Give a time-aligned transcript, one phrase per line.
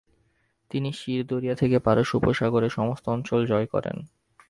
[0.71, 3.97] তিনি সির দরিয়া থেকে পারস্য উপসাগরের সমস্ত অঞ্চল জয় করেন।